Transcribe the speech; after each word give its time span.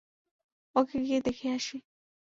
ওকে 0.75 0.97
গিয়ে 1.03 1.19
দেখিয়ে 1.21 1.51
আসি। 1.53 1.77